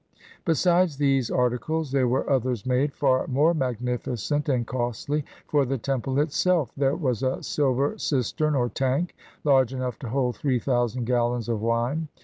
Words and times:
Besides 0.45 0.97
these 0.97 1.29
articles, 1.29 1.91
there 1.91 2.07
were 2.07 2.27
others 2.27 2.65
made, 2.65 2.91
far 2.91 3.27
more 3.27 3.53
magnificent 3.53 4.49
and 4.49 4.65
costly, 4.65 5.23
for 5.45 5.63
the 5.63 5.77
temple 5.77 6.19
itself. 6.19 6.71
There 6.75 6.95
was 6.95 7.21
a 7.21 7.43
silver 7.43 7.99
cistern 7.99 8.55
or 8.55 8.67
tank, 8.67 9.15
large 9.43 9.75
enough 9.75 9.99
to 9.99 10.09
hold 10.09 10.37
three 10.37 10.57
thousand 10.57 11.05
gallons 11.05 11.47
of 11.47 11.61
wine. 11.61 12.07